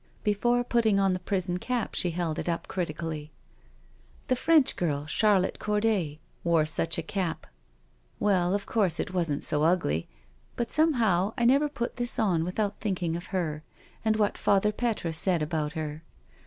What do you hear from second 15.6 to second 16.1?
her.